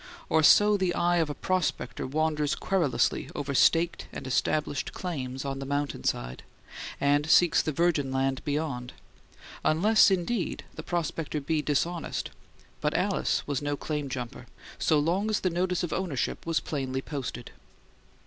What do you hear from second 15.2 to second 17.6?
as the notice of ownership was plainly posted.